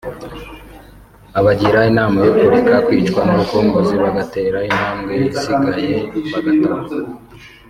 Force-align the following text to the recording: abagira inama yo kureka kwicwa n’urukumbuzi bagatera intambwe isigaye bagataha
abagira 1.39 1.79
inama 1.91 2.17
yo 2.27 2.33
kureka 2.39 2.75
kwicwa 2.85 3.19
n’urukumbuzi 3.25 3.95
bagatera 4.03 4.57
intambwe 4.69 5.13
isigaye 5.31 5.95
bagataha 6.33 7.11